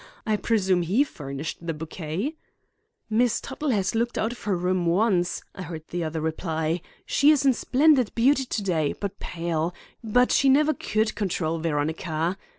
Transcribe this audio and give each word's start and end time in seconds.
I 0.25 0.35
presume 0.35 0.81
he 0.81 1.03
furnished 1.03 1.59
the 1.67 1.75
bouquet.' 1.75 2.35
"'Miss 3.07 3.39
Tuttle 3.39 3.69
has 3.69 3.93
looked 3.93 4.17
out 4.17 4.31
of 4.31 4.41
her 4.45 4.57
room 4.57 4.87
once,' 4.87 5.43
I 5.53 5.61
heard 5.61 5.83
the 5.89 6.03
other 6.03 6.19
reply. 6.21 6.81
'She 7.05 7.29
is 7.29 7.45
in 7.45 7.53
splendid 7.53 8.11
beauty 8.15 8.45
today, 8.45 8.93
but 8.99 9.19
pale. 9.19 9.75
But 10.03 10.31
she 10.31 10.49
never 10.49 10.73
could 10.73 11.13
control 11.13 11.59
Veronica. 11.59 12.35